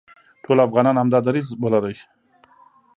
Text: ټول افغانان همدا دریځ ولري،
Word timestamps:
ټول 0.43 0.57
افغانان 0.67 0.95
همدا 0.97 1.19
دریځ 1.27 1.47
ولري، 1.63 1.95